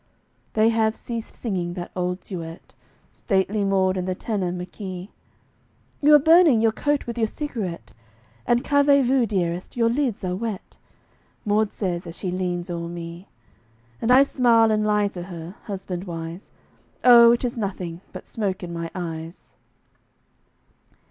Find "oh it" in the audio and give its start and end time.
17.03-17.45